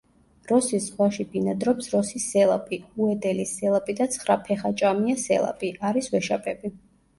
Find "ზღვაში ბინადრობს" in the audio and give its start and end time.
0.85-1.89